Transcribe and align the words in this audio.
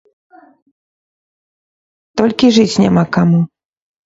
Толькі 2.23 2.51
жыць 2.57 2.81
няма 2.87 3.03
каму. 3.21 3.41